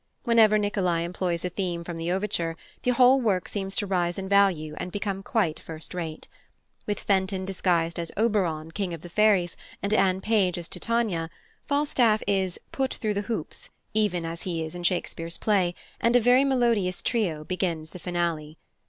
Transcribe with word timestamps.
Whenever 0.23 0.57
Nicolai 0.57 1.01
employs 1.03 1.45
a 1.45 1.49
theme 1.51 1.83
from 1.83 1.95
the 1.97 2.11
overture 2.11 2.57
the 2.81 2.89
whole 2.89 3.21
work 3.21 3.47
seems 3.47 3.75
to 3.75 3.85
rise 3.85 4.17
in 4.17 4.27
value 4.27 4.73
and 4.79 4.91
become 4.91 5.21
quite 5.21 5.59
first 5.59 5.93
rate. 5.93 6.27
With 6.87 7.01
Fenton 7.01 7.45
disguised 7.45 7.99
as 7.99 8.11
Oberon, 8.17 8.71
King 8.71 8.95
of 8.95 9.01
the 9.03 9.09
Fairies, 9.09 9.55
and 9.79 9.93
Anne 9.93 10.19
Page 10.19 10.57
as 10.57 10.67
Titania, 10.67 11.29
Falstaff 11.67 12.23
is 12.25 12.59
"put 12.71 12.95
through 12.95 13.13
the 13.13 13.21
hoops," 13.29 13.69
even 13.93 14.25
as 14.25 14.41
he 14.41 14.63
is 14.63 14.73
in 14.73 14.81
Shakespeare's 14.81 15.37
play, 15.37 15.75
and 15.99 16.15
a 16.15 16.19
very 16.19 16.43
melodious 16.43 17.03
trio 17.03 17.43
begins 17.43 17.91
the 17.91 17.99
finale. 17.99 18.57